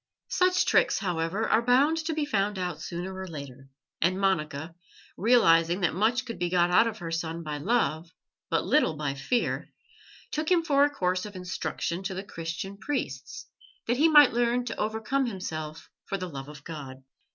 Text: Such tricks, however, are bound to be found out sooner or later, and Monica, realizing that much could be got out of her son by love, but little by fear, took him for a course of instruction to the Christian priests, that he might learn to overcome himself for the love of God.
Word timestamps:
Such 0.29 0.65
tricks, 0.65 0.97
however, 0.97 1.47
are 1.47 1.61
bound 1.61 1.97
to 2.05 2.15
be 2.15 2.25
found 2.25 2.57
out 2.57 2.81
sooner 2.81 3.13
or 3.13 3.27
later, 3.27 3.69
and 4.01 4.19
Monica, 4.19 4.73
realizing 5.15 5.81
that 5.81 5.93
much 5.93 6.25
could 6.25 6.39
be 6.39 6.49
got 6.49 6.71
out 6.71 6.87
of 6.87 6.97
her 6.97 7.11
son 7.11 7.43
by 7.43 7.59
love, 7.59 8.09
but 8.49 8.65
little 8.65 8.95
by 8.95 9.13
fear, 9.13 9.71
took 10.31 10.49
him 10.49 10.63
for 10.63 10.83
a 10.85 10.89
course 10.89 11.27
of 11.27 11.35
instruction 11.35 12.01
to 12.01 12.15
the 12.15 12.23
Christian 12.23 12.77
priests, 12.79 13.45
that 13.85 13.97
he 13.97 14.09
might 14.09 14.33
learn 14.33 14.65
to 14.65 14.79
overcome 14.79 15.27
himself 15.27 15.87
for 16.05 16.17
the 16.17 16.27
love 16.29 16.47
of 16.49 16.63
God. 16.63 17.03